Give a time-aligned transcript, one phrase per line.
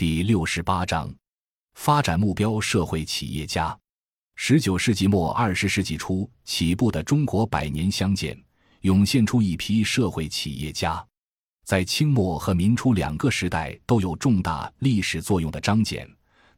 [0.00, 1.14] 第六十八章，
[1.74, 3.78] 发展目标：社会企业家。
[4.34, 8.42] 十九世纪末二十世纪初起步的中国百年相见，
[8.80, 11.06] 涌现出一批社会企业家。
[11.66, 16.08] 在清末和民初两个时代都有重大历史作用的张謇，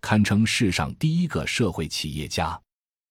[0.00, 2.56] 堪称世上第一个社会企业家。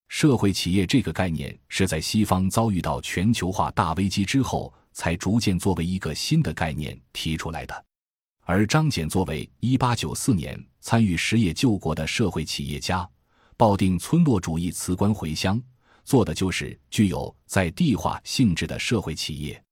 [0.08, 7.86] 社会企业这个概念是在西方遭遇到全球化大危机之后，才逐渐作为一个新的概念提出来的。
[8.52, 13.10] 而张謇作为1894年参与实业救国的社会企业家，
[13.56, 15.62] 抱定村落主义辞官回乡，
[16.04, 19.64] 做的就是具有在地化性质的社会企业。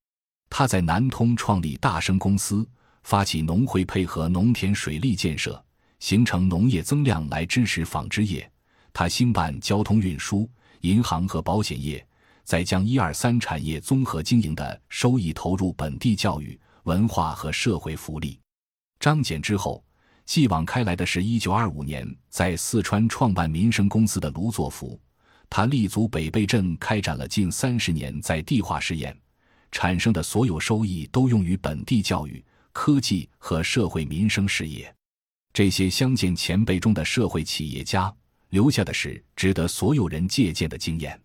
[0.50, 2.66] 他在南通创立大生公司，
[3.04, 5.62] 发起农会配合农田水利建设，
[6.00, 8.50] 形成农业增量来支持纺织业。
[8.94, 10.50] 他兴办交通运输、
[10.82, 12.08] 银行和保险业，
[12.46, 18.40] 再将一二三产业综合经营的收益投入本地教育、文化和社会福利。
[19.00, 19.82] 张謇之后，
[20.26, 25.00] 继往开来的是一九二五年在四川创办民生公司的卢作孚。
[25.50, 29.18] 他立足北碚镇，开展了近三十年在地化试验，
[29.72, 32.44] 产生的所有收益都用于本地教育、
[32.74, 34.94] 科技和社会民生事业。
[35.54, 38.14] 这些乡见前辈中的社会企业家
[38.50, 41.20] 留下的是值得所有人借鉴的经验。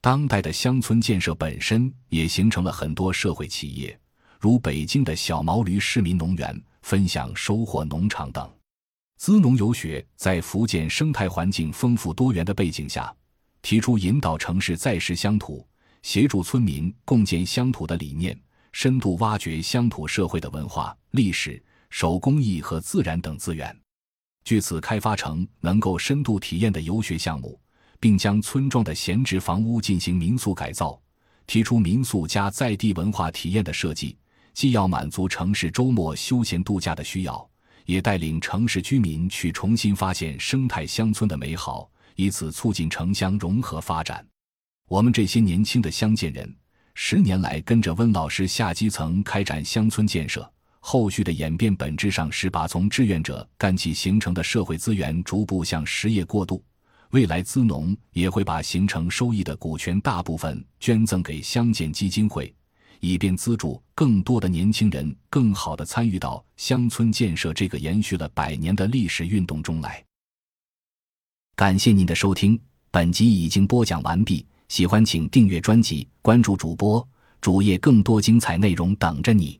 [0.00, 3.98] 当代的乡村建设本身也形成了很多社会企业，
[4.40, 6.62] 如北京的小毛驴市民农园。
[6.82, 8.50] 分享收获农场等，
[9.16, 13.14] 资农游学在福建生态环境丰富多元的背景下，
[13.62, 15.66] 提出引导城市再识乡土、
[16.02, 18.38] 协助村民共建乡土的理念，
[18.72, 23.76] 深度挖掘乡土社会的文化、历史、手工艺和自然等资源，
[24.44, 27.60] 据此开发成能够深度体验的游学项目，
[27.98, 30.98] 并将村庄的闲置房屋进行民宿改造，
[31.46, 34.16] 提出民宿加在地文化体验的设计。
[34.52, 37.48] 既要满足城市周末休闲度假的需要，
[37.86, 44.26] 也带领城市居民去重新发现生态乡村的美好，以此促进城乡融合发展。
[44.88, 46.52] 我们这些年轻的乡建人，
[46.94, 56.64] 十年来跟着温老师下基层开展乡村建设，后续的演变本质上是把从志愿者干起形成的社会资源逐步向实业过渡。
[57.10, 62.54] 未来资农也会把形成收益的股权大部分捐赠给乡建基金会。
[63.00, 70.04] 以便资助更多的年轻人更好的参与到乡村建设这个延续了百年的历史运动中来。
[71.56, 72.60] 感谢您的收听，
[72.90, 74.46] 本集已经播讲完毕。
[74.68, 77.06] 喜欢请订阅专辑，关注主播
[77.40, 79.58] 主页，更多精彩内容等着你。